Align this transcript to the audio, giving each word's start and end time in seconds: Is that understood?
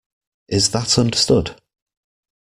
Is 0.47 0.69
that 0.71 0.97
understood? 0.97 1.61